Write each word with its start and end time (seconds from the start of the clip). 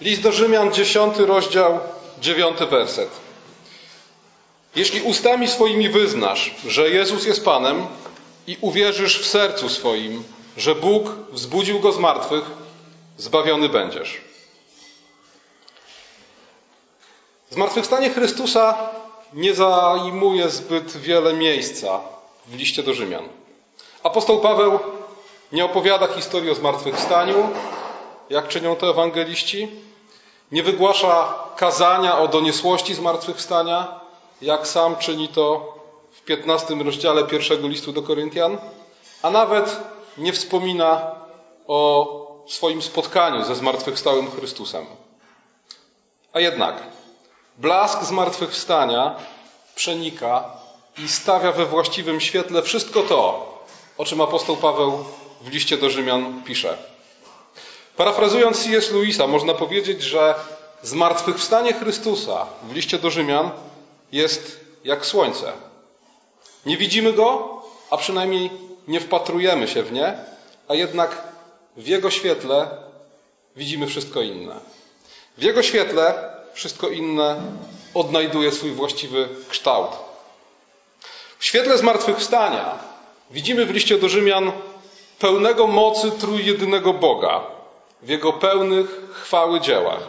List 0.00 0.22
do 0.22 0.32
Rzymian, 0.32 0.72
10 0.72 1.18
rozdział, 1.18 1.80
9 2.20 2.58
werset. 2.70 3.10
Jeśli 4.76 5.02
ustami 5.02 5.48
swoimi 5.48 5.88
wyznasz, 5.88 6.54
że 6.66 6.90
Jezus 6.90 7.26
jest 7.26 7.44
Panem 7.44 7.86
i 8.46 8.56
uwierzysz 8.60 9.22
w 9.22 9.26
sercu 9.26 9.68
swoim, 9.68 10.24
że 10.56 10.74
Bóg 10.74 11.08
wzbudził 11.32 11.80
go 11.80 11.92
z 11.92 11.98
martwych, 11.98 12.44
zbawiony 13.16 13.68
będziesz. 13.68 14.20
Zmartwychwstanie 17.50 18.10
Chrystusa 18.10 18.90
nie 19.32 19.54
zajmuje 19.54 20.48
zbyt 20.48 20.96
wiele 20.96 21.32
miejsca 21.32 22.00
w 22.46 22.54
liście 22.54 22.82
do 22.82 22.94
Rzymian. 22.94 23.28
Apostoł 24.02 24.40
Paweł 24.40 24.78
nie 25.52 25.64
opowiada 25.64 26.06
historii 26.06 26.50
o 26.50 26.54
zmartwychwstaniu, 26.54 27.48
jak 28.30 28.48
czynią 28.48 28.76
to 28.76 28.90
ewangeliści, 28.90 29.68
nie 30.52 30.62
wygłasza 30.62 31.34
kazania 31.56 32.18
o 32.18 32.28
doniosłości 32.28 32.94
zmartwychwstania, 32.94 34.00
jak 34.42 34.66
sam 34.66 34.96
czyni 34.96 35.28
to 35.28 35.74
w 36.12 36.20
15 36.20 36.74
rozdziale 36.74 37.24
pierwszego 37.24 37.68
listu 37.68 37.92
do 37.92 38.02
Koryntian, 38.02 38.58
a 39.22 39.30
nawet 39.30 39.76
nie 40.18 40.32
wspomina 40.32 41.14
o 41.66 42.44
swoim 42.48 42.82
spotkaniu 42.82 43.44
ze 43.44 43.54
zmartwychwstałym 43.54 44.30
Chrystusem. 44.30 44.86
A 46.32 46.40
jednak 46.40 46.82
blask 47.58 48.02
zmartwychwstania 48.02 49.16
przenika 49.74 50.44
i 50.98 51.08
stawia 51.08 51.52
we 51.52 51.66
właściwym 51.66 52.20
świetle 52.20 52.62
wszystko 52.62 53.02
to, 53.02 53.48
o 53.98 54.04
czym 54.04 54.20
apostoł 54.20 54.56
Paweł 54.56 55.04
w 55.40 55.48
liście 55.48 55.76
do 55.76 55.90
Rzymian 55.90 56.42
pisze. 56.42 56.78
Parafrazując 57.98 58.64
C.S. 58.64 58.90
Lewisa, 58.92 59.26
można 59.26 59.54
powiedzieć, 59.54 60.02
że 60.02 60.34
zmartwychwstanie 60.82 61.72
Chrystusa 61.72 62.46
w 62.62 62.74
liście 62.74 62.98
do 62.98 63.10
Rzymian 63.10 63.50
jest 64.12 64.60
jak 64.84 65.06
słońce. 65.06 65.52
Nie 66.66 66.76
widzimy 66.76 67.12
go, 67.12 67.62
a 67.90 67.96
przynajmniej 67.96 68.50
nie 68.88 69.00
wpatrujemy 69.00 69.68
się 69.68 69.82
w 69.82 69.92
nie, 69.92 70.18
a 70.68 70.74
jednak 70.74 71.22
w 71.76 71.86
jego 71.86 72.10
świetle 72.10 72.68
widzimy 73.56 73.86
wszystko 73.86 74.22
inne. 74.22 74.56
W 75.38 75.42
jego 75.42 75.62
świetle 75.62 76.32
wszystko 76.54 76.88
inne 76.88 77.42
odnajduje 77.94 78.52
swój 78.52 78.70
właściwy 78.70 79.28
kształt. 79.48 79.90
W 81.38 81.44
świetle 81.44 81.78
zmartwychwstania 81.78 82.78
widzimy 83.30 83.66
w 83.66 83.70
liście 83.70 83.98
do 83.98 84.08
Rzymian 84.08 84.52
pełnego 85.18 85.66
mocy 85.66 86.10
trójjedynego 86.10 86.92
Boga 86.92 87.57
w 88.02 88.08
jego 88.08 88.32
pełnych 88.32 88.86
chwały 89.12 89.60
dziełach. 89.60 90.02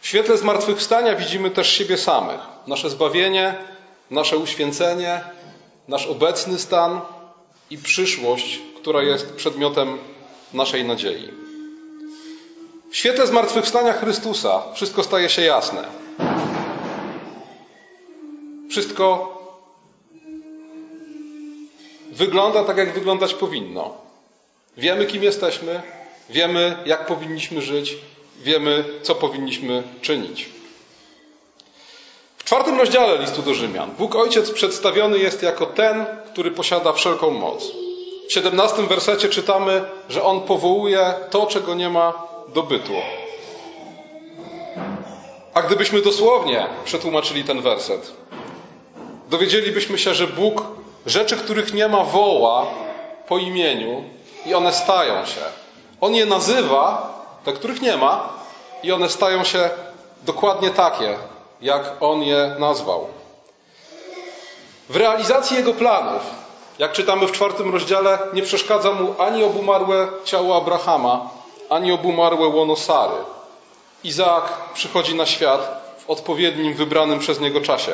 W 0.00 0.06
świetle 0.06 0.38
zmartwychwstania 0.38 1.16
widzimy 1.16 1.50
też 1.50 1.72
siebie 1.72 1.98
samych, 1.98 2.40
nasze 2.66 2.90
zbawienie, 2.90 3.54
nasze 4.10 4.38
uświęcenie, 4.38 5.20
nasz 5.88 6.06
obecny 6.06 6.58
stan 6.58 7.00
i 7.70 7.78
przyszłość, 7.78 8.60
która 8.80 9.02
jest 9.02 9.34
przedmiotem 9.34 9.98
naszej 10.52 10.84
nadziei. 10.84 11.28
W 12.90 12.96
świetle 12.96 13.26
zmartwychwstania 13.26 13.92
Chrystusa 13.92 14.62
wszystko 14.74 15.02
staje 15.02 15.28
się 15.28 15.42
jasne. 15.42 15.84
Wszystko 18.70 19.38
wygląda 22.12 22.64
tak, 22.64 22.76
jak 22.76 22.92
wyglądać 22.92 23.34
powinno. 23.34 23.94
Wiemy, 24.76 25.06
kim 25.06 25.22
jesteśmy, 25.22 25.82
wiemy, 26.30 26.76
jak 26.86 27.06
powinniśmy 27.06 27.62
żyć, 27.62 27.96
wiemy, 28.42 28.84
co 29.02 29.14
powinniśmy 29.14 29.82
czynić. 30.02 30.48
W 32.38 32.44
czwartym 32.44 32.78
rozdziale 32.78 33.18
listu 33.18 33.42
do 33.42 33.54
Rzymian 33.54 33.90
Bóg 33.98 34.16
Ojciec 34.16 34.50
przedstawiony 34.50 35.18
jest 35.18 35.42
jako 35.42 35.66
ten, 35.66 36.06
który 36.32 36.50
posiada 36.50 36.92
wszelką 36.92 37.30
moc. 37.30 37.72
W 38.28 38.32
17 38.32 38.82
wersecie 38.82 39.28
czytamy, 39.28 39.84
że 40.08 40.24
On 40.24 40.40
powołuje 40.40 41.14
to, 41.30 41.46
czego 41.46 41.74
nie 41.74 41.90
ma 41.90 42.12
do 42.54 42.62
bytu. 42.62 42.92
A 45.54 45.62
gdybyśmy 45.62 46.02
dosłownie 46.02 46.66
przetłumaczyli 46.84 47.44
ten 47.44 47.60
werset, 47.60 48.12
dowiedzielibyśmy 49.30 49.98
się, 49.98 50.14
że 50.14 50.26
Bóg 50.26 50.62
rzeczy, 51.06 51.36
których 51.36 51.74
nie 51.74 51.88
ma, 51.88 52.04
woła 52.04 52.66
po 53.28 53.38
imieniu 53.38 54.04
i 54.46 54.54
one 54.54 54.72
stają 54.72 55.26
się. 55.26 55.61
On 56.02 56.14
je 56.14 56.26
nazywa, 56.26 57.12
te, 57.44 57.52
których 57.52 57.82
nie 57.82 57.96
ma, 57.96 58.28
i 58.82 58.92
one 58.92 59.08
stają 59.08 59.44
się 59.44 59.70
dokładnie 60.22 60.70
takie, 60.70 61.18
jak 61.60 61.92
on 62.00 62.22
je 62.22 62.56
nazwał. 62.58 63.06
W 64.88 64.96
realizacji 64.96 65.56
jego 65.56 65.74
planów, 65.74 66.22
jak 66.78 66.92
czytamy 66.92 67.26
w 67.26 67.32
czwartym 67.32 67.72
rozdziale, 67.72 68.18
nie 68.32 68.42
przeszkadza 68.42 68.92
mu 68.92 69.14
ani 69.18 69.44
obumarłe 69.44 70.08
ciało 70.24 70.56
Abrahama, 70.56 71.30
ani 71.70 71.92
obumarłe 71.92 72.48
łono 72.48 72.76
Sary. 72.76 73.16
Izaak 74.04 74.72
przychodzi 74.74 75.14
na 75.14 75.26
świat 75.26 75.82
w 75.98 76.10
odpowiednim, 76.10 76.74
wybranym 76.74 77.18
przez 77.18 77.40
niego 77.40 77.60
czasie. 77.60 77.92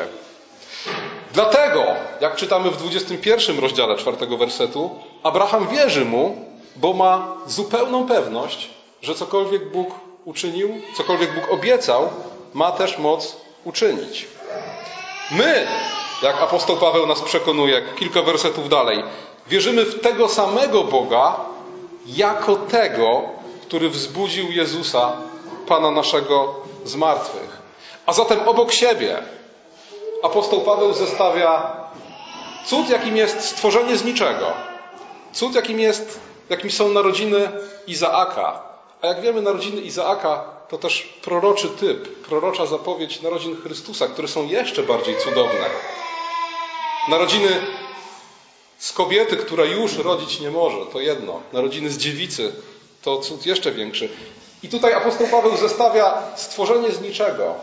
Dlatego, 1.33 1.85
jak 2.21 2.37
czytamy 2.37 2.71
w 2.71 2.77
21 2.77 3.59
rozdziale 3.59 3.97
czwartego 3.97 4.37
wersetu, 4.37 4.91
Abraham 5.23 5.69
wierzy 5.69 6.05
mu, 6.05 6.48
bo 6.81 6.93
ma 6.93 7.37
zupełną 7.47 8.07
pewność, 8.07 8.71
że 9.03 9.15
cokolwiek 9.15 9.73
Bóg 9.73 9.89
uczynił, 10.25 10.81
cokolwiek 10.97 11.35
Bóg 11.35 11.53
obiecał, 11.53 12.09
ma 12.55 12.73
też 12.73 12.99
moc 12.99 13.37
uczynić. 13.65 14.27
My, 15.31 15.67
jak 16.23 16.43
apostoł 16.43 16.77
Paweł 16.77 17.07
nas 17.07 17.21
przekonuje, 17.21 17.83
kilka 17.99 18.23
wersetów 18.23 18.69
dalej, 18.69 19.03
wierzymy 19.47 19.85
w 19.85 20.01
tego 20.01 20.29
samego 20.29 20.85
Boga 20.85 21.37
jako 22.07 22.57
tego, 22.57 23.23
który 23.63 23.89
wzbudził 23.89 24.53
Jezusa, 24.53 25.13
Pana 25.67 25.91
naszego 25.91 26.55
z 26.85 26.97
martwych. 26.97 27.59
A 28.07 28.13
zatem 28.13 28.49
obok 28.49 28.73
siebie 28.73 29.23
apostoł 30.23 30.61
Paweł 30.61 30.93
zestawia 30.93 31.77
cud, 32.67 32.91
jakim 32.91 33.17
jest 33.17 33.41
stworzenie 33.41 33.97
z 33.97 34.05
niczego, 34.05 34.53
cud, 35.33 35.55
jakim, 35.55 35.81
jest, 35.81 36.21
jakim 36.51 36.71
są 36.71 36.89
narodziny 36.89 37.51
Izaaka. 37.87 38.63
A 39.03 39.07
jak 39.07 39.21
wiemy, 39.21 39.43
narodziny 39.43 39.81
Izaaka 39.81 40.45
to 40.69 40.79
też 40.79 41.03
proroczy 41.03 41.69
typ, 41.69 42.27
prorocza 42.27 42.67
zapowiedź 42.67 43.23
narodzin 43.23 43.57
Chrystusa, 43.63 44.09
które 44.09 44.29
są 44.29 44.47
jeszcze 44.47 44.83
bardziej 44.83 45.19
cudowne. 45.19 45.67
Narodziny 47.09 47.49
z 48.79 48.93
kobiety, 48.93 49.37
która 49.37 49.65
już 49.65 49.97
rodzić 49.97 50.41
nie 50.41 50.51
może, 50.51 50.87
to 50.93 51.01
jedno. 51.01 51.41
Narodziny 51.53 51.91
z 51.91 51.99
dziewicy 51.99 52.53
to 53.03 53.19
cud 53.19 53.47
jeszcze 53.47 53.73
większy. 53.73 54.09
I 54.63 54.69
tutaj 54.69 54.93
apostoł 54.93 55.27
Paweł 55.27 55.57
zestawia 55.57 56.23
stworzenie 56.37 56.93
z 56.93 57.01
niczego, 57.01 57.55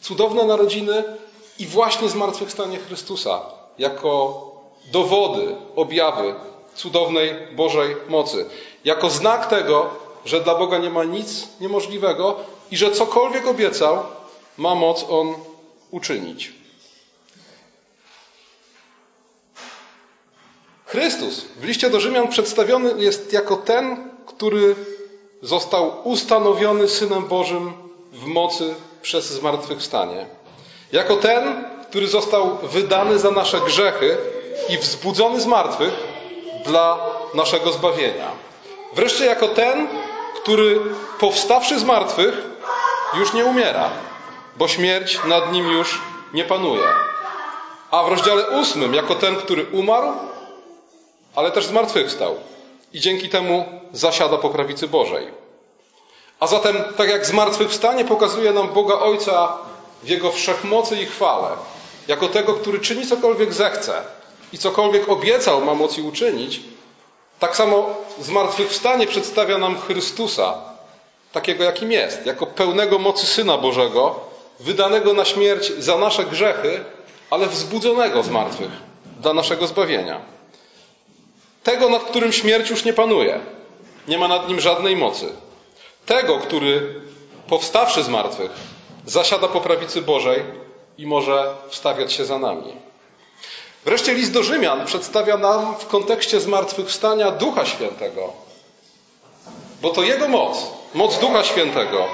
cudowne 0.00 0.44
narodziny 0.44 1.04
i 1.58 1.66
właśnie 1.66 2.08
zmartwychwstanie 2.08 2.78
Chrystusa 2.78 3.40
jako 3.78 4.40
dowody, 4.92 5.56
objawy 5.76 6.34
cudownej 6.82 7.34
Bożej 7.52 7.96
mocy. 8.08 8.46
Jako 8.84 9.10
znak 9.10 9.46
tego, 9.46 9.90
że 10.24 10.40
dla 10.40 10.54
Boga 10.54 10.78
nie 10.78 10.90
ma 10.90 11.04
nic 11.04 11.48
niemożliwego 11.60 12.36
i 12.70 12.76
że 12.76 12.90
cokolwiek 12.90 13.46
obiecał, 13.46 14.02
ma 14.56 14.74
moc 14.74 15.06
On 15.10 15.34
uczynić. 15.90 16.52
Chrystus 20.86 21.40
w 21.40 21.64
liście 21.64 21.90
do 21.90 22.00
Rzymian 22.00 22.28
przedstawiony 22.28 23.02
jest 23.02 23.32
jako 23.32 23.56
ten, 23.56 24.10
który 24.26 24.74
został 25.42 26.08
ustanowiony 26.08 26.88
Synem 26.88 27.24
Bożym 27.24 27.72
w 28.12 28.24
mocy 28.26 28.74
przez 29.02 29.26
zmartwychwstanie. 29.30 30.26
Jako 30.92 31.16
ten, 31.16 31.64
który 31.90 32.08
został 32.08 32.58
wydany 32.62 33.18
za 33.18 33.30
nasze 33.30 33.60
grzechy 33.60 34.16
i 34.68 34.78
wzbudzony 34.78 35.40
z 35.40 35.46
martwych 35.46 36.09
dla 36.64 36.98
naszego 37.34 37.72
zbawienia. 37.72 38.30
Wreszcie 38.92 39.26
jako 39.26 39.48
ten, 39.48 39.88
który 40.42 40.80
powstawszy 41.18 41.78
z 41.78 41.84
martwych 41.84 42.42
już 43.14 43.32
nie 43.32 43.44
umiera, 43.44 43.90
bo 44.56 44.68
śmierć 44.68 45.20
nad 45.24 45.52
nim 45.52 45.70
już 45.70 46.00
nie 46.34 46.44
panuje. 46.44 46.86
A 47.90 48.02
w 48.02 48.08
rozdziale 48.08 48.50
ósmym 48.50 48.94
jako 48.94 49.14
ten, 49.14 49.36
który 49.36 49.66
umarł, 49.72 50.12
ale 51.36 51.50
też 51.50 51.66
zmartwychwstał 51.66 52.36
i 52.92 53.00
dzięki 53.00 53.28
temu 53.28 53.64
zasiada 53.92 54.36
po 54.36 54.48
prawicy 54.48 54.88
Bożej. 54.88 55.28
A 56.40 56.46
zatem, 56.46 56.76
tak 56.96 57.08
jak 57.10 57.26
zmartwychwstanie 57.26 58.04
pokazuje 58.04 58.52
nam 58.52 58.68
Boga 58.68 58.94
Ojca 58.94 59.58
w 60.02 60.08
Jego 60.08 60.30
wszechmocy 60.30 60.96
i 60.96 61.06
chwale, 61.06 61.48
jako 62.08 62.28
tego, 62.28 62.54
który 62.54 62.78
czyni 62.78 63.06
cokolwiek 63.06 63.52
zechce 63.52 64.02
i 64.52 64.58
cokolwiek 64.58 65.08
obiecał 65.08 65.64
ma 65.64 65.74
moc 65.74 65.98
i 65.98 66.02
uczynić, 66.02 66.60
tak 67.38 67.56
samo 67.56 67.94
zmartwychwstanie 68.20 69.06
przedstawia 69.06 69.58
nam 69.58 69.80
Chrystusa 69.80 70.70
takiego 71.32 71.64
jakim 71.64 71.92
jest, 71.92 72.26
jako 72.26 72.46
pełnego 72.46 72.98
mocy 72.98 73.26
Syna 73.26 73.58
Bożego, 73.58 74.20
wydanego 74.60 75.12
na 75.12 75.24
śmierć 75.24 75.72
za 75.78 75.98
nasze 75.98 76.24
grzechy, 76.24 76.84
ale 77.30 77.46
wzbudzonego 77.46 78.22
z 78.22 78.28
martwych 78.28 78.70
dla 79.20 79.34
naszego 79.34 79.66
zbawienia. 79.66 80.20
Tego, 81.62 81.88
nad 81.88 82.02
którym 82.02 82.32
śmierć 82.32 82.70
już 82.70 82.84
nie 82.84 82.92
panuje, 82.92 83.40
nie 84.08 84.18
ma 84.18 84.28
nad 84.28 84.48
nim 84.48 84.60
żadnej 84.60 84.96
mocy. 84.96 85.32
Tego, 86.06 86.38
który 86.38 87.00
powstawszy 87.48 88.02
z 88.02 88.08
martwych, 88.08 88.50
zasiada 89.06 89.48
po 89.48 89.60
prawicy 89.60 90.02
Bożej 90.02 90.44
i 90.98 91.06
może 91.06 91.54
wstawiać 91.68 92.12
się 92.12 92.24
za 92.24 92.38
nami. 92.38 92.72
Wreszcie 93.84 94.14
list 94.14 94.32
do 94.32 94.42
Rzymian 94.42 94.86
przedstawia 94.86 95.36
nam 95.36 95.74
w 95.76 95.86
kontekście 95.86 96.40
zmartwychwstania 96.40 97.30
Ducha 97.30 97.66
Świętego, 97.66 98.32
bo 99.82 99.90
to 99.90 100.02
Jego 100.02 100.28
moc, 100.28 100.66
moc 100.94 101.18
Ducha 101.18 101.44
Świętego, 101.44 102.04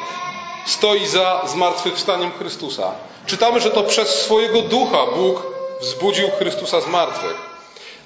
stoi 0.66 1.06
za 1.06 1.42
zmartwychwstaniem 1.46 2.32
Chrystusa. 2.32 2.92
Czytamy, 3.26 3.60
że 3.60 3.70
to 3.70 3.82
przez 3.82 4.08
swojego 4.08 4.62
Ducha 4.62 5.06
Bóg 5.06 5.42
wzbudził 5.80 6.30
Chrystusa 6.30 6.80
z 6.80 6.86
martwych. 6.86 7.36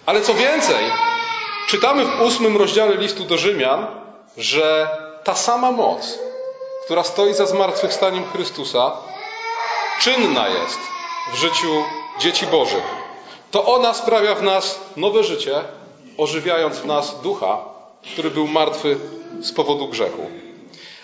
Ale 0.07 0.21
co 0.21 0.35
więcej, 0.35 0.85
czytamy 1.69 2.05
w 2.05 2.21
ósmym 2.21 2.57
rozdziale 2.57 2.97
listu 2.97 3.25
do 3.25 3.39
Rzymian, 3.39 3.87
że 4.37 4.89
ta 5.25 5.35
sama 5.35 5.73
moc, 5.73 6.19
która 6.85 7.05
stoi 7.05 7.35
za 7.35 7.47
zmartwychwstaniem 7.47 8.25
Chrystusa, 8.33 8.93
czynna 10.01 10.49
jest 10.49 10.79
w 11.33 11.37
życiu 11.37 11.85
dzieci 12.19 12.47
Bożych. 12.47 13.00
To 13.50 13.64
ona 13.64 13.94
sprawia 13.94 14.35
w 14.35 14.43
nas 14.43 14.81
nowe 14.97 15.25
życie, 15.25 15.55
ożywiając 16.19 16.79
w 16.79 16.85
nas 16.85 17.23
ducha, 17.23 17.64
który 18.12 18.31
był 18.31 18.47
martwy 18.47 18.97
z 19.41 19.52
powodu 19.52 19.88
grzechu. 19.88 20.26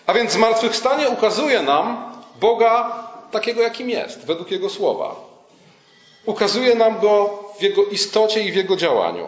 A 0.06 0.14
więc 0.14 0.32
zmartwychwstanie 0.32 1.08
ukazuje 1.08 1.62
nam 1.62 2.12
Boga 2.40 3.06
takiego, 3.31 3.62
jakim 3.62 3.90
jest, 3.90 4.26
według 4.26 4.50
Jego 4.50 4.70
słowa. 4.70 5.14
Ukazuje 6.26 6.75
nam 6.75 7.00
Go 7.00 7.44
w 7.58 7.62
Jego 7.62 7.84
istocie 7.84 8.43
i 8.43 8.52
w 8.52 8.56
Jego 8.56 8.76
działaniu. 8.76 9.26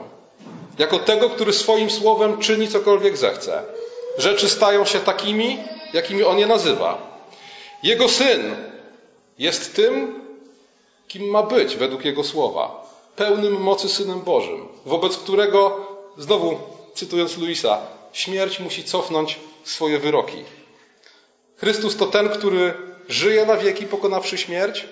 Jako 0.78 0.98
tego, 0.98 1.30
który 1.30 1.52
swoim 1.52 1.90
słowem 1.90 2.38
czyni 2.38 2.68
cokolwiek 2.68 3.16
zechce. 3.16 3.62
Rzeczy 4.18 4.48
stają 4.48 4.84
się 4.84 5.00
takimi, 5.00 5.58
jakimi 5.92 6.24
On 6.24 6.38
je 6.38 6.46
nazywa. 6.46 6.98
Jego 7.82 8.08
Syn 8.08 8.56
jest 9.38 9.76
tym, 9.76 10.20
kim 11.08 11.30
ma 11.30 11.42
być 11.42 11.76
według 11.76 12.04
Jego 12.04 12.24
słowa. 12.24 12.87
Pełnym 13.18 13.60
mocy 13.60 13.88
Synem 13.88 14.20
Bożym, 14.20 14.68
wobec 14.86 15.16
którego, 15.16 15.86
znowu 16.18 16.58
cytując 16.94 17.38
Luisa, 17.38 17.80
śmierć 18.12 18.60
musi 18.60 18.84
cofnąć 18.84 19.38
swoje 19.64 19.98
wyroki. 19.98 20.44
Chrystus 21.56 21.96
to 21.96 22.06
ten, 22.06 22.28
który 22.28 22.74
żyje 23.08 23.46
na 23.46 23.56
wieki, 23.56 23.86
pokonawszy 23.86 24.38
śmierć. 24.38 24.86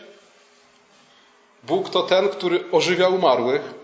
Bóg 1.62 1.90
to 1.90 2.02
ten, 2.02 2.28
który 2.28 2.70
ożywia 2.72 3.08
umarłych. 3.08 3.74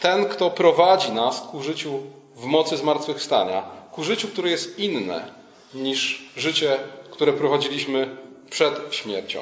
Ten, 0.00 0.28
kto 0.28 0.50
prowadzi 0.50 1.12
nas 1.12 1.40
ku 1.40 1.62
życiu 1.62 2.00
w 2.36 2.44
mocy 2.44 2.76
zmartwychwstania. 2.76 3.62
Ku 3.92 4.04
życiu, 4.04 4.28
które 4.28 4.50
jest 4.50 4.78
inne 4.78 5.34
niż 5.74 6.30
życie, 6.36 6.78
które 7.10 7.32
prowadziliśmy 7.32 8.16
przed 8.50 8.94
śmiercią. 8.94 9.40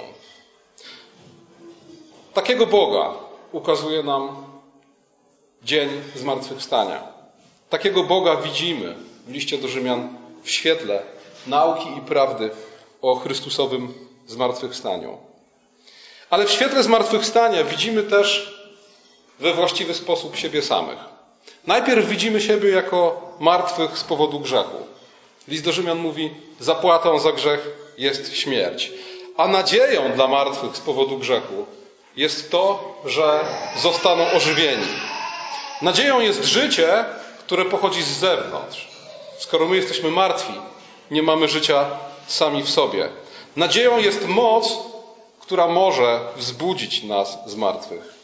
Takiego 2.35 2.67
Boga 2.67 3.28
ukazuje 3.53 4.03
nam 4.03 4.45
dzień 5.63 5.89
zmartwychwstania. 6.15 7.03
Takiego 7.71 8.05
Boga 8.05 8.37
widzimy 8.37 8.95
w 9.27 9.33
liście 9.33 9.59
do 9.59 9.69
Rzymian 9.69 10.17
w 10.43 10.51
świetle 10.51 11.03
nauki 11.47 11.89
i 11.99 12.01
prawdy 12.01 12.51
o 13.03 13.15
Chrystusowym 13.15 13.95
zmartwychwstaniu. 14.27 15.19
Ale 16.31 16.47
w 16.47 16.51
świetle 16.51 16.83
zmartwychwstania 16.83 17.65
widzimy 17.65 18.03
też 18.03 18.59
we 19.41 19.55
właściwy 19.55 19.95
sposób 19.95 20.37
siebie 20.37 20.63
samych. 20.63 20.99
Najpierw 21.67 22.09
widzimy 22.09 22.41
siebie 22.41 22.71
jako 22.71 23.21
martwych 23.41 23.99
z 23.99 24.05
powodu 24.05 24.41
grzechu. 24.41 24.87
List 25.49 25.65
do 25.65 25.73
Rzymian 25.73 25.99
mówi: 25.99 26.31
Zapłatą 26.61 27.19
za 27.19 27.33
grzech 27.33 27.69
jest 27.99 28.35
śmierć. 28.37 28.93
A 29.37 29.49
nadzieją 29.49 30.13
dla 30.13 30.29
martwych 30.29 30.77
z 30.77 30.81
powodu 30.81 31.19
grzechu 31.19 31.67
jest 32.19 32.51
to, 32.51 32.95
że 33.05 33.41
zostaną 33.83 34.31
ożywieni. 34.31 34.87
Nadzieją 35.83 36.21
jest 36.21 36.45
życie, 36.45 37.05
które 37.39 37.65
pochodzi 37.65 38.03
z 38.03 38.09
zewnątrz. 38.09 38.89
Skoro 39.39 39.67
my 39.67 39.77
jesteśmy 39.77 40.11
martwi, 40.11 40.53
nie 41.11 41.23
mamy 41.23 41.49
życia 41.49 41.87
sami 42.27 42.63
w 42.63 42.71
sobie. 42.71 43.09
Nadzieją 43.57 43.99
jest 43.99 44.29
moc, 44.29 44.73
która 45.41 45.67
może 45.67 46.21
wzbudzić 46.37 47.03
nas 47.03 47.39
z 47.47 47.55
martwych. 47.55 48.15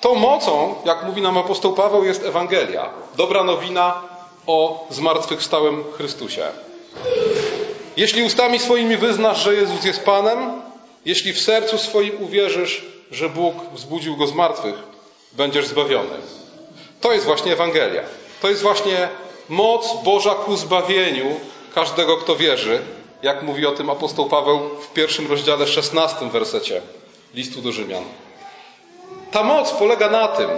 Tą 0.00 0.14
mocą, 0.14 0.74
jak 0.84 1.04
mówi 1.04 1.22
nam 1.22 1.38
apostoł 1.38 1.72
Paweł, 1.72 2.04
jest 2.04 2.24
Ewangelia. 2.24 2.90
Dobra 3.16 3.44
nowina 3.44 4.02
o 4.46 4.86
zmartwychwstałym 4.90 5.84
Chrystusie. 5.96 6.46
Jeśli 7.96 8.22
ustami 8.22 8.58
swoimi 8.58 8.96
wyznasz, 8.96 9.38
że 9.38 9.54
Jezus 9.54 9.84
jest 9.84 10.04
Panem, 10.04 10.62
jeśli 11.04 11.32
w 11.32 11.40
sercu 11.40 11.78
swoim 11.78 12.22
uwierzysz, 12.22 12.97
że 13.10 13.28
Bóg 13.28 13.54
wzbudził 13.72 14.16
go 14.16 14.26
z 14.26 14.34
martwych, 14.34 14.74
będziesz 15.32 15.66
zbawiony. 15.66 16.16
To 17.00 17.12
jest 17.12 17.26
właśnie 17.26 17.52
Ewangelia. 17.52 18.02
To 18.42 18.48
jest 18.48 18.62
właśnie 18.62 19.08
moc 19.48 20.02
Boża 20.04 20.34
ku 20.34 20.56
zbawieniu 20.56 21.40
każdego, 21.74 22.16
kto 22.16 22.36
wierzy, 22.36 22.82
jak 23.22 23.42
mówi 23.42 23.66
o 23.66 23.72
tym 23.72 23.90
apostoł 23.90 24.26
Paweł 24.26 24.60
w 24.80 24.92
pierwszym 24.92 25.30
rozdziale, 25.30 25.66
szesnastym 25.66 26.30
wersecie 26.30 26.82
listu 27.34 27.62
do 27.62 27.72
Rzymian. 27.72 28.04
Ta 29.30 29.42
moc 29.42 29.70
polega 29.70 30.10
na 30.10 30.28
tym, 30.28 30.50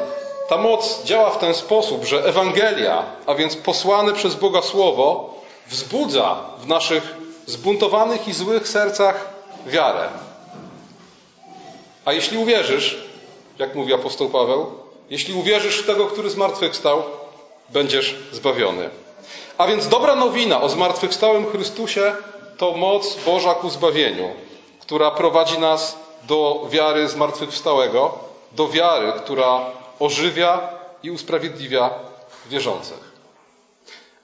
ta 0.48 0.56
moc 0.56 1.04
działa 1.04 1.30
w 1.30 1.38
ten 1.38 1.54
sposób, 1.54 2.04
że 2.04 2.24
Ewangelia, 2.24 3.02
a 3.26 3.34
więc 3.34 3.56
posłane 3.56 4.12
przez 4.12 4.34
Boga 4.34 4.62
Słowo, 4.62 5.34
wzbudza 5.68 6.36
w 6.58 6.66
naszych 6.66 7.14
zbuntowanych 7.46 8.28
i 8.28 8.32
złych 8.32 8.68
sercach 8.68 9.28
wiarę. 9.66 10.08
A 12.10 12.12
jeśli 12.12 12.38
uwierzysz, 12.38 12.96
jak 13.58 13.74
mówi 13.74 13.94
apostoł 13.94 14.28
Paweł, 14.28 14.66
jeśli 15.10 15.34
uwierzysz 15.34 15.78
w 15.78 15.86
tego, 15.86 16.06
który 16.06 16.30
zmartwychwstał, 16.30 17.02
będziesz 17.68 18.14
zbawiony. 18.32 18.90
A 19.58 19.66
więc 19.66 19.88
dobra 19.88 20.16
nowina 20.16 20.60
o 20.60 20.68
zmartwychwstałym 20.68 21.46
Chrystusie 21.46 22.14
to 22.58 22.72
moc 22.72 23.16
Boża 23.24 23.54
ku 23.54 23.70
zbawieniu, 23.70 24.30
która 24.80 25.10
prowadzi 25.10 25.58
nas 25.58 25.98
do 26.28 26.66
wiary 26.70 27.08
zmartwychwstałego, 27.08 28.18
do 28.52 28.68
wiary, 28.68 29.12
która 29.12 29.60
ożywia 29.98 30.60
i 31.02 31.10
usprawiedliwia 31.10 31.90
wierzących. 32.48 33.12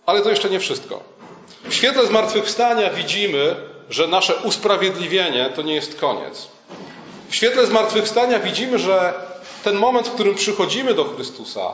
Ale 0.07 0.23
to 0.23 0.31
jeszcze 0.31 0.50
nie 0.50 0.61
wszystko. 0.61 1.00
W 1.64 1.75
świetle 1.75 2.07
zmartwychwstania 2.07 2.90
widzimy, 2.90 3.57
że 3.90 4.07
nasze 4.07 4.37
usprawiedliwienie 4.37 5.50
to 5.57 5.62
nie 5.62 5.75
jest 5.75 6.00
koniec. 6.00 6.49
W 7.28 7.35
świetle 7.35 7.66
zmartwychwstania 7.66 8.38
widzimy, 8.38 8.78
że 8.78 9.14
ten 9.64 9.76
moment, 9.76 10.09
w 10.09 10.14
którym 10.14 10.35
przychodzimy 10.35 10.95
do 10.95 11.04
Chrystusa, 11.04 11.73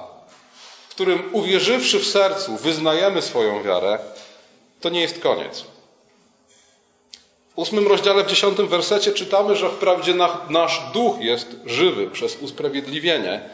w 0.88 0.94
którym 0.94 1.30
uwierzywszy 1.32 1.98
w 1.98 2.06
sercu 2.06 2.56
wyznajemy 2.56 3.22
swoją 3.22 3.62
wiarę, 3.62 3.98
to 4.80 4.88
nie 4.88 5.00
jest 5.00 5.20
koniec. 5.20 5.64
W 7.54 7.58
ósmym 7.58 7.88
rozdziale, 7.88 8.24
w 8.24 8.26
dziesiątym 8.26 8.68
wersecie 8.68 9.12
czytamy, 9.12 9.56
że 9.56 9.70
wprawdzie 9.70 10.14
nasz 10.48 10.80
duch 10.92 11.20
jest 11.20 11.56
żywy 11.66 12.10
przez 12.10 12.36
usprawiedliwienie, 12.40 13.50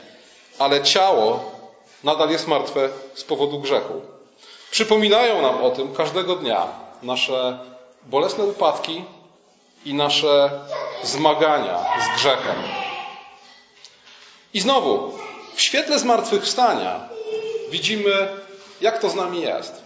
ale 0.58 0.82
ciało 0.82 1.50
nadal 2.04 2.30
jest 2.30 2.48
martwe 2.48 2.88
z 3.14 3.24
powodu 3.24 3.60
grzechu. 3.60 4.00
Przypominają 4.70 5.42
nam 5.42 5.64
o 5.64 5.70
tym 5.70 5.94
każdego 5.94 6.36
dnia 6.36 6.66
nasze 7.02 7.58
bolesne 8.06 8.44
upadki 8.44 9.04
i 9.84 9.94
nasze 9.94 10.50
zmagania 11.02 11.78
z 11.78 12.18
grzechem. 12.18 12.56
I 14.54 14.60
znowu, 14.60 15.18
w 15.54 15.60
świetle 15.60 15.98
zmartwychwstania 15.98 17.08
widzimy, 17.70 18.28
jak 18.80 18.98
to 18.98 19.10
z 19.10 19.14
nami 19.14 19.40
jest. 19.40 19.82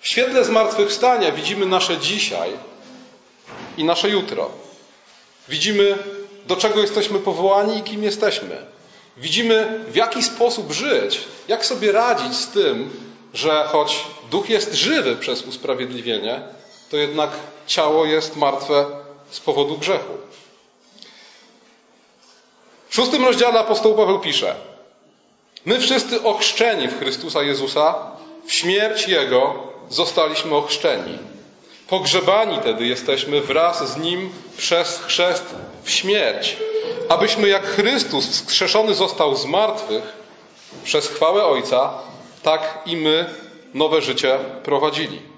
W 0.00 0.08
świetle 0.08 0.44
zmartwychwstania 0.44 1.32
widzimy 1.32 1.66
nasze 1.66 1.98
dzisiaj 1.98 2.52
i 3.76 3.84
nasze 3.84 4.08
jutro. 4.08 4.50
Widzimy, 5.48 5.98
do 6.46 6.56
czego 6.56 6.80
jesteśmy 6.80 7.18
powołani 7.18 7.78
i 7.78 7.82
kim 7.82 8.02
jesteśmy. 8.02 8.66
Widzimy, 9.16 9.84
w 9.88 9.96
jaki 9.96 10.22
sposób 10.22 10.72
żyć, 10.72 11.20
jak 11.48 11.66
sobie 11.66 11.92
radzić 11.92 12.36
z 12.36 12.48
tym, 12.48 12.90
że 13.34 13.68
choć 13.72 14.04
duch 14.30 14.50
jest 14.50 14.74
żywy 14.74 15.16
przez 15.16 15.42
usprawiedliwienie, 15.42 16.42
to 16.90 16.96
jednak 16.96 17.30
ciało 17.66 18.04
jest 18.04 18.36
martwe 18.36 18.86
z 19.30 19.40
powodu 19.40 19.78
grzechu. 19.78 20.12
W 22.88 22.94
szóstym 22.94 23.24
rozdziale 23.24 23.60
apostoł 23.60 23.94
Paweł 23.94 24.20
pisze: 24.20 24.54
My 25.64 25.80
wszyscy 25.80 26.22
ochrzczeni 26.22 26.88
w 26.88 26.98
Chrystusa 26.98 27.42
Jezusa, 27.42 27.94
w 28.46 28.52
śmierć 28.52 29.08
Jego 29.08 29.54
zostaliśmy 29.88 30.54
ochrzczeni. 30.54 31.18
Pogrzebani 31.88 32.58
tedy 32.58 32.86
jesteśmy 32.86 33.40
wraz 33.40 33.92
z 33.92 33.96
Nim 33.96 34.32
przez 34.56 34.98
chrzest 34.98 35.54
w 35.82 35.90
śmierć, 35.90 36.56
abyśmy 37.08 37.48
jak 37.48 37.66
Chrystus 37.66 38.28
wskrzeszony 38.28 38.94
został 38.94 39.36
z 39.36 39.46
martwych 39.46 40.02
przez 40.84 41.08
chwałę 41.08 41.44
Ojca, 41.44 41.98
tak 42.42 42.78
i 42.86 42.96
my 42.96 43.34
nowe 43.74 44.02
życie 44.02 44.38
prowadzili. 44.64 45.35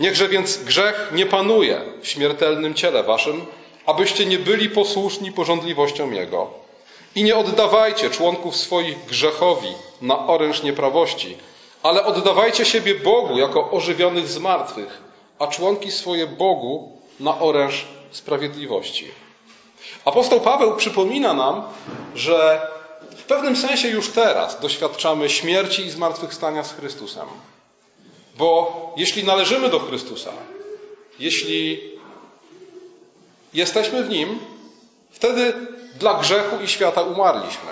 Niechże 0.00 0.28
więc 0.28 0.56
grzech 0.56 1.10
nie 1.12 1.26
panuje 1.26 1.80
w 2.02 2.08
śmiertelnym 2.08 2.74
ciele 2.74 3.02
waszym, 3.02 3.46
abyście 3.86 4.26
nie 4.26 4.38
byli 4.38 4.70
posłuszni 4.70 5.32
porządliwościom 5.32 6.14
Jego. 6.14 6.50
I 7.14 7.24
nie 7.24 7.36
oddawajcie 7.36 8.10
członków 8.10 8.56
swoich 8.56 9.04
grzechowi 9.06 9.74
na 10.02 10.26
oręż 10.26 10.62
nieprawości, 10.62 11.36
ale 11.82 12.04
oddawajcie 12.04 12.64
siebie 12.64 12.94
Bogu 12.94 13.38
jako 13.38 13.70
ożywionych 13.70 14.28
z 14.28 14.38
martwych, 14.38 15.02
a 15.38 15.46
członki 15.46 15.90
swoje 15.90 16.26
Bogu 16.26 16.98
na 17.20 17.38
oręż 17.40 17.86
sprawiedliwości. 18.10 19.10
Apostoł 20.04 20.40
Paweł 20.40 20.76
przypomina 20.76 21.34
nam, 21.34 21.62
że 22.14 22.66
w 23.16 23.22
pewnym 23.22 23.56
sensie 23.56 23.88
już 23.88 24.10
teraz 24.10 24.60
doświadczamy 24.60 25.28
śmierci 25.30 25.82
i 25.82 25.90
zmartwychwstania 25.90 26.64
z 26.64 26.72
Chrystusem. 26.72 27.26
Bo 28.36 28.92
jeśli 28.96 29.24
należymy 29.24 29.68
do 29.68 29.80
Chrystusa, 29.80 30.30
jeśli 31.18 31.80
jesteśmy 33.54 34.02
w 34.04 34.08
Nim, 34.08 34.38
wtedy 35.10 35.52
dla 35.98 36.14
grzechu 36.14 36.56
i 36.64 36.68
świata 36.68 37.02
umarliśmy, 37.02 37.70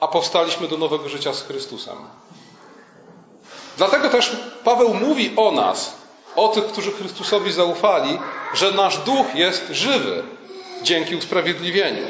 a 0.00 0.08
powstaliśmy 0.08 0.68
do 0.68 0.76
nowego 0.78 1.08
życia 1.08 1.32
z 1.32 1.42
Chrystusem. 1.42 1.96
Dlatego 3.76 4.08
też 4.08 4.36
Paweł 4.64 4.94
mówi 4.94 5.32
o 5.36 5.50
nas, 5.50 5.96
o 6.36 6.48
tych, 6.48 6.64
którzy 6.64 6.92
Chrystusowi 6.92 7.52
zaufali, 7.52 8.18
że 8.54 8.72
nasz 8.72 8.98
duch 8.98 9.34
jest 9.34 9.68
żywy 9.70 10.22
dzięki 10.82 11.16
usprawiedliwieniu. 11.16 12.06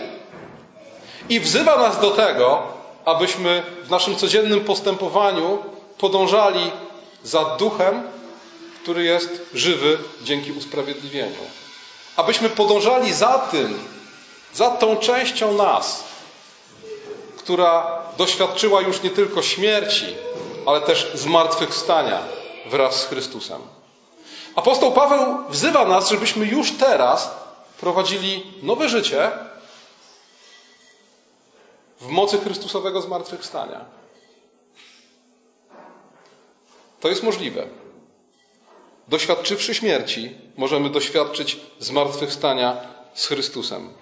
I 1.29 1.41
wzywa 1.41 1.77
nas 1.77 2.01
do 2.01 2.11
tego, 2.11 2.63
abyśmy 3.05 3.63
w 3.85 3.91
naszym 3.91 4.17
codziennym 4.17 4.61
postępowaniu 4.61 5.59
podążali 6.01 6.71
za 7.25 7.45
duchem, 7.45 8.03
który 8.83 9.05
jest 9.05 9.29
żywy 9.55 9.99
dzięki 10.23 10.53
usprawiedliwieniu. 10.53 11.45
Abyśmy 12.17 12.49
podążali 12.49 13.13
za 13.15 13.39
tym, 13.39 13.79
za 14.55 14.71
tą 14.71 14.97
częścią 14.97 15.53
nas, 15.53 16.05
która 17.39 18.03
doświadczyła 18.19 18.81
już 18.81 19.03
nie 19.03 19.11
tylko 19.11 19.43
śmierci, 19.43 20.07
ale 20.67 20.81
też 20.81 21.11
zmartwychwstania 21.15 22.23
wraz 22.71 23.01
z 23.01 23.05
Chrystusem. 23.05 23.63
Apostoł 24.57 24.93
Paweł 24.93 25.39
wzywa 25.49 25.85
nas, 25.85 26.11
żebyśmy 26.11 26.47
już 26.47 26.73
teraz 26.73 27.31
prowadzili 27.81 28.53
nowe 28.63 28.89
życie 28.89 29.31
w 32.01 32.09
mocy 32.09 32.39
Chrystusowego 32.39 33.03
zmartwychwstania. 33.03 34.00
To 37.01 37.09
jest 37.09 37.23
możliwe. 37.23 37.67
Doświadczywszy 39.09 39.75
śmierci, 39.75 40.35
możemy 40.57 40.91
doświadczyć 40.91 41.61
zmartwychwstania 41.79 42.77
z 43.15 43.27
Chrystusem. 43.27 43.93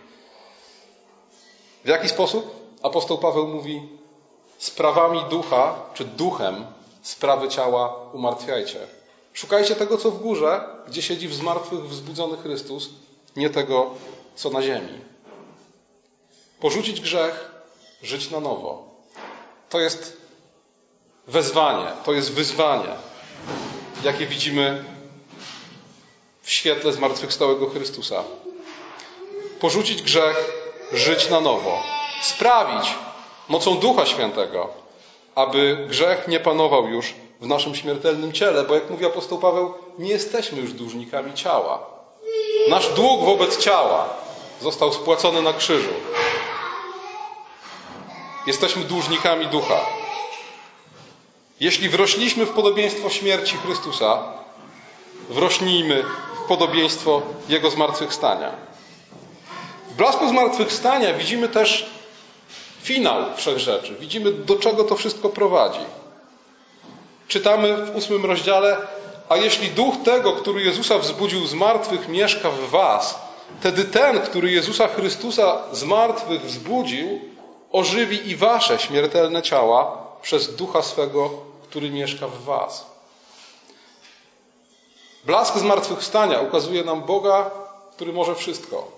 W 1.85 1.89
jaki 1.89 2.09
sposób? 2.09 2.75
Apostoł 2.83 3.19
Paweł 3.19 3.49
mówi: 3.49 3.89
sprawami 4.59 5.21
ducha, 5.31 5.83
czy 5.95 6.05
duchem 6.05 6.67
sprawy 7.03 7.49
ciała 7.49 8.11
umartwiajcie. 8.13 8.81
Szukajcie 9.33 9.77
tego, 9.77 9.97
co 9.97 10.11
w 10.11 10.23
górze, 10.23 10.65
gdzie 10.89 11.03
siedzi 11.03 11.29
w 11.29 11.35
zmartwych 11.35 11.81
wzbudzony 11.81 12.37
Chrystus, 12.37 12.91
nie 13.37 13.51
tego, 13.51 13.91
co 14.35 14.51
na 14.51 14.63
ziemi. 14.63 14.99
Porzucić 16.61 17.01
grzech, 17.01 17.51
żyć 18.03 18.31
na 18.31 18.41
nowo. 18.41 18.85
To 19.69 19.81
jest 19.81 20.18
wezwanie, 21.29 21.87
to 22.05 22.13
jest 22.13 22.33
wyzwanie, 22.33 22.91
jakie 24.05 24.27
widzimy 24.27 24.85
w 26.43 26.51
świetle 26.51 26.93
zmartwychwstałego 26.93 27.71
Chrystusa. 27.71 28.25
Porzucić 29.61 30.03
grzech, 30.03 30.53
żyć 30.93 31.31
na 31.31 31.41
nowo. 31.41 31.83
Sprawić 32.23 32.95
mocą 33.49 33.79
Ducha 33.79 34.07
Świętego, 34.07 34.69
aby 35.35 35.87
grzech 35.89 36.29
nie 36.29 36.41
panował 36.41 36.89
już 36.89 37.15
w 37.41 37.47
naszym 37.47 37.75
śmiertelnym 37.75 38.33
ciele, 38.33 38.65
bo 38.65 38.75
jak 38.75 38.91
mówi 38.91 39.07
apostoł 39.07 39.39
Paweł, 39.39 39.75
nie 39.99 40.11
jesteśmy 40.11 40.61
już 40.61 40.73
dłużnikami 40.73 41.35
ciała. 41.35 41.87
Nasz 42.69 42.89
dług 42.89 43.25
wobec 43.25 43.59
ciała 43.59 44.09
został 44.61 44.93
spłacony 44.93 45.43
na 45.43 45.53
krzyżu. 45.53 45.93
Jesteśmy 48.47 48.85
dłużnikami 48.85 49.47
ducha. 49.47 49.98
Jeśli 51.61 51.89
wrośliśmy 51.89 52.47
w 52.47 52.51
podobieństwo 52.51 53.11
śmierci 53.11 53.57
Chrystusa, 53.57 54.23
wrośnijmy 55.29 56.05
w 56.45 56.49
podobieństwo 56.49 57.23
Jego 57.49 57.71
zmartwychwstania. 57.71 58.53
W 59.91 59.95
blasku 59.95 60.29
zmartwychwstania 60.29 61.15
widzimy 61.15 61.49
też 61.49 61.91
finał 62.83 63.25
wszechrzeczy. 63.37 63.95
Widzimy, 64.01 64.33
do 64.33 64.57
czego 64.57 64.85
to 64.85 64.97
wszystko 64.97 65.29
prowadzi. 65.29 65.81
Czytamy 67.29 67.87
w 67.87 67.97
ósmym 67.97 68.27
rozdziale, 68.27 68.77
a 69.29 69.37
jeśli 69.37 69.71
duch 69.71 69.95
tego, 70.05 70.33
który 70.33 70.63
Jezusa 70.63 70.99
wzbudził 70.99 71.47
z 71.47 71.55
martwych, 71.55 72.09
mieszka 72.09 72.51
w 72.51 72.71
was, 72.71 73.19
wtedy 73.61 73.85
ten, 73.85 74.21
który 74.21 74.51
Jezusa 74.51 74.89
Chrystusa 74.89 75.63
z 75.73 75.85
martwych 75.85 76.43
wzbudził, 76.43 77.21
ożywi 77.73 78.31
i 78.31 78.37
wasze 78.37 78.79
śmiertelne 78.79 79.43
ciała 79.43 79.99
przez 80.23 80.57
ducha 80.57 80.83
swego, 80.83 81.31
który 81.71 81.91
mieszka 81.91 82.29
w 82.29 82.43
was. 82.43 82.87
Blask 85.25 85.59
zmartwychwstania 85.59 86.41
ukazuje 86.41 86.85
nam 86.85 87.03
Boga, 87.03 87.51
który 87.93 88.13
może 88.13 88.35
wszystko. 88.35 88.89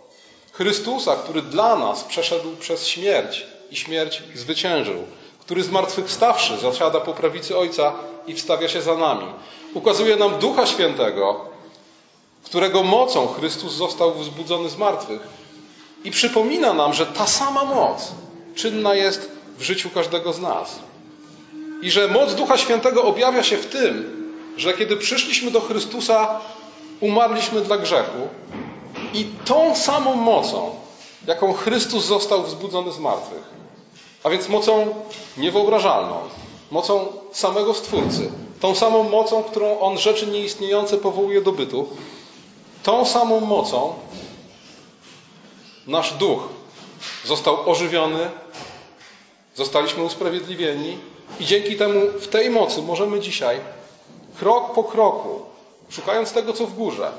Chrystusa, 0.53 1.17
który 1.17 1.43
dla 1.43 1.77
nas 1.77 2.05
przeszedł 2.05 2.57
przez 2.57 2.89
śmierć 2.89 3.47
i 3.71 3.77
śmierć 3.77 4.23
zwyciężył, 4.35 5.05
który 5.41 5.63
zmartwychwstawszy 5.63 6.59
zasiada 6.59 7.01
po 7.01 7.15
prawicy 7.15 7.59
Ojca 7.59 7.93
i 8.27 8.35
wstawia 8.35 8.69
się 8.69 8.83
za 8.83 8.97
nami. 8.97 9.27
Ukazuje 9.75 10.17
nam 10.17 10.39
Ducha 10.39 10.67
Świętego, 10.67 11.41
którego 12.45 12.83
mocą 12.83 13.27
Chrystus 13.27 13.73
został 13.73 14.15
wzbudzony 14.15 14.69
z 14.69 14.77
martwych. 14.77 15.21
I 16.05 16.11
przypomina 16.11 16.73
nam, 16.73 16.95
że 16.95 17.07
ta 17.07 17.27
sama 17.27 17.65
moc 17.65 18.13
czynna 18.55 18.95
jest 18.95 19.31
w 19.59 19.63
życiu 19.63 19.91
każdego 19.91 20.33
z 20.33 20.41
nas. 20.41 20.79
I 21.83 21.91
że 21.91 22.09
moc 22.09 22.35
Ducha 22.35 22.59
Świętego 22.59 23.05
objawia 23.05 23.43
się 23.43 23.57
w 23.57 23.67
tym, 23.67 24.21
że 24.57 24.75
kiedy 24.75 24.97
przyszliśmy 24.97 25.51
do 25.51 25.61
Chrystusa, 25.61 26.41
umarliśmy 27.01 27.61
dla 27.61 27.79
grzechu 27.79 28.29
i 29.13 29.25
tą 29.45 29.77
samą 29.77 30.15
mocą, 30.15 30.77
jaką 31.27 31.53
Chrystus 31.53 32.05
został 32.05 32.43
wzbudzony 32.43 32.93
z 32.93 32.99
martwych, 32.99 33.43
a 34.23 34.31
więc 34.31 34.49
mocą 34.49 34.95
niewyobrażalną, 35.37 36.17
mocą 36.71 37.07
samego 37.33 37.75
Stwórcy, 37.75 38.31
tą 38.61 38.75
samą 38.75 39.03
mocą, 39.03 39.43
którą 39.43 39.79
On 39.81 39.99
rzeczy 39.99 40.27
nieistniejące 40.27 40.99
powołuje 40.99 41.41
do 41.41 41.53
bytu, 41.53 41.89
tą 42.83 43.05
samą 43.05 43.41
mocą 43.41 43.95
nasz 45.87 46.13
duch 46.13 46.49
został 47.25 47.71
ożywiony, 47.71 48.31
zostaliśmy 49.55 50.03
usprawiedliwieni 50.05 50.99
i 51.41 51.45
dzięki 51.47 51.77
temu 51.77 52.01
w 52.21 52.29
tej 52.29 52.51
mocy 52.51 52.83
możemy 52.83 53.21
dzisiaj, 53.21 53.61
krok 54.39 54.75
po 54.75 54.85
kroku, 54.85 55.41
szukając 55.91 56.33
tego, 56.33 56.53
co 56.53 56.67
w 56.67 56.75
górze, 56.75 57.13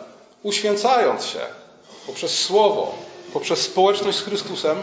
uświęcając 0.44 1.26
się 1.26 1.40
poprzez 2.08 2.40
Słowo, 2.40 2.92
poprzez 3.34 3.62
społeczność 3.62 4.18
z 4.18 4.22
Chrystusem, 4.22 4.78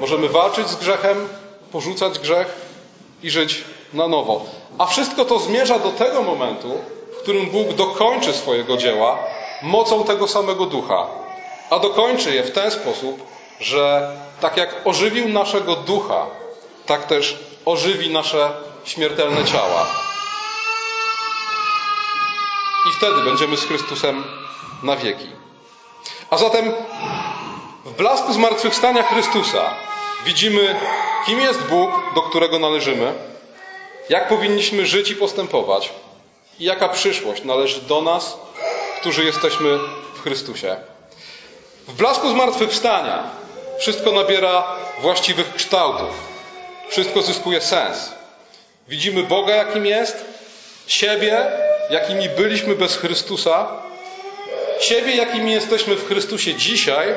możemy 0.00 0.28
walczyć 0.28 0.68
z 0.68 0.76
grzechem, 0.76 1.28
porzucać 1.72 2.18
grzech 2.18 2.46
i 3.22 3.30
żyć 3.30 3.64
na 3.92 4.08
nowo. 4.08 4.44
A 4.78 4.86
wszystko 4.86 5.24
to 5.24 5.38
zmierza 5.38 5.78
do 5.78 5.90
tego 5.90 6.22
momentu, 6.22 6.68
w 7.12 7.22
którym 7.22 7.46
Bóg 7.46 7.72
dokończy 7.72 8.32
swojego 8.32 8.76
dzieła 8.76 9.18
mocą 9.62 10.04
tego 10.04 10.28
samego 10.28 10.66
ducha. 10.66 11.06
A 11.70 11.78
dokończy 11.78 12.34
je 12.34 12.42
w 12.42 12.50
ten 12.50 12.70
sposób, 12.70 13.22
że 13.60 14.16
tak 14.40 14.56
jak 14.56 14.76
ożywił 14.84 15.28
naszego 15.28 15.76
ducha, 15.76 16.26
tak 16.86 17.06
też 17.06 17.38
ożywi 17.64 18.10
nasze 18.10 18.52
śmiertelne 18.84 19.44
ciała. 19.44 19.86
I 22.88 22.92
wtedy 22.92 23.20
będziemy 23.22 23.56
z 23.56 23.64
Chrystusem 23.64 24.24
na 24.82 24.96
wieki. 24.96 25.28
A 26.30 26.36
zatem 26.36 26.72
w 27.84 27.92
blasku 27.92 28.32
zmartwychwstania 28.32 29.02
Chrystusa 29.02 29.74
widzimy, 30.24 30.80
kim 31.26 31.40
jest 31.40 31.62
Bóg, 31.62 31.90
do 32.14 32.22
którego 32.22 32.58
należymy, 32.58 33.14
jak 34.08 34.28
powinniśmy 34.28 34.86
żyć 34.86 35.10
i 35.10 35.16
postępować, 35.16 35.92
i 36.58 36.64
jaka 36.64 36.88
przyszłość 36.88 37.44
należy 37.44 37.80
do 37.80 38.02
nas, 38.02 38.38
którzy 39.00 39.24
jesteśmy 39.24 39.78
w 40.14 40.22
Chrystusie. 40.22 40.76
W 41.88 41.92
blasku 41.92 42.30
zmartwychwstania 42.30 43.30
wszystko 43.78 44.12
nabiera 44.12 44.76
właściwych 45.00 45.54
kształtów. 45.54 46.10
Wszystko 46.90 47.22
zyskuje 47.22 47.60
sens. 47.60 48.10
Widzimy 48.88 49.22
Boga, 49.22 49.54
jakim 49.54 49.86
jest, 49.86 50.24
siebie, 50.86 51.52
jakimi 51.90 52.28
byliśmy 52.28 52.74
bez 52.74 52.96
Chrystusa, 52.96 53.82
siebie, 54.80 55.16
jakimi 55.16 55.52
jesteśmy 55.52 55.96
w 55.96 56.08
Chrystusie 56.08 56.54
dzisiaj, 56.54 57.14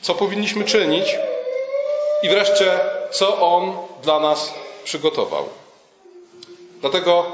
co 0.00 0.14
powinniśmy 0.14 0.64
czynić 0.64 1.16
i 2.22 2.28
wreszcie, 2.28 2.80
co 3.10 3.56
On 3.56 3.76
dla 4.02 4.20
nas 4.20 4.54
przygotował. 4.84 5.48
Dlatego 6.80 7.26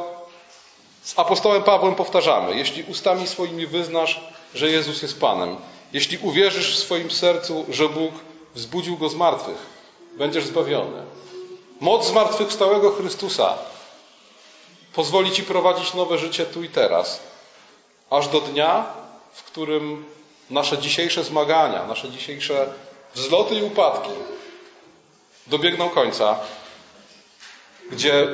z 1.03 1.19
apostołem 1.19 1.63
Pawłem 1.63 1.95
powtarzamy: 1.95 2.57
Jeśli 2.57 2.83
ustami 2.83 3.27
swoimi 3.27 3.67
wyznasz, 3.67 4.21
że 4.55 4.71
Jezus 4.71 5.03
jest 5.03 5.21
Panem, 5.21 5.57
jeśli 5.93 6.19
uwierzysz 6.19 6.77
w 6.77 6.79
swoim 6.79 7.11
sercu, 7.11 7.67
że 7.69 7.89
Bóg 7.89 8.13
wzbudził 8.55 8.97
go 8.97 9.09
z 9.09 9.15
martwych, 9.15 9.72
będziesz 10.19 10.45
zbawiony. 10.45 11.03
Moc 11.81 12.07
zmartwychwstałego 12.07 12.91
Chrystusa 12.91 13.59
pozwoli 14.95 15.33
ci 15.33 15.43
prowadzić 15.43 15.95
nowe 15.95 16.19
życie 16.19 16.47
tu 16.47 16.63
i 16.63 16.69
teraz, 16.69 17.21
aż 18.11 18.29
do 18.29 18.41
dnia, 18.41 18.87
w 19.33 19.43
którym 19.43 20.05
nasze 20.51 20.79
dzisiejsze 20.79 21.25
zmagania, 21.25 21.87
nasze 21.87 22.11
dzisiejsze 22.11 22.73
wzloty 23.15 23.55
i 23.55 23.63
upadki 23.63 24.11
dobiegną 25.47 25.89
końca, 25.89 26.39
gdzie 27.91 28.29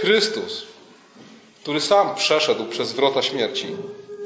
Chrystus, 0.00 0.66
który 1.62 1.80
sam 1.80 2.14
przeszedł 2.14 2.64
przez 2.64 2.92
wrota 2.92 3.22
śmierci, 3.22 3.76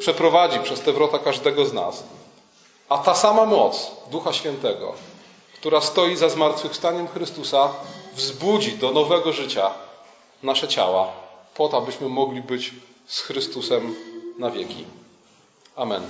przeprowadzi 0.01 0.59
przez 0.59 0.81
te 0.81 0.93
wrota 0.93 1.19
każdego 1.19 1.67
z 1.67 1.73
nas, 1.73 2.05
a 2.89 2.99
ta 2.99 3.15
sama 3.15 3.47
moc 3.47 3.91
Ducha 4.11 4.33
Świętego, 4.33 4.95
która 5.63 5.81
stoi 5.81 6.17
za 6.17 6.29
zmartwychwstaniem 6.29 7.09
Chrystusa, 7.09 7.73
wzbudzi 8.15 8.73
do 8.79 8.91
nowego 8.91 9.33
życia 9.33 9.71
nasze 10.43 10.69
ciała, 10.69 11.13
po 11.55 11.69
to, 11.69 11.79
abyśmy 11.79 12.09
mogli 12.09 12.41
być 12.43 12.75
z 13.07 13.21
Chrystusem 13.21 13.95
na 14.39 14.51
wieki. 14.51 14.85
Amen. 15.77 16.03